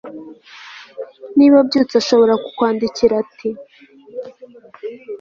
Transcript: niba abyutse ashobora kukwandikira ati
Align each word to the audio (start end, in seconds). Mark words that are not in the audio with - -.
niba 1.37 1.55
abyutse 1.61 1.93
ashobora 2.01 2.33
kukwandikira 2.43 3.13
ati 3.23 3.49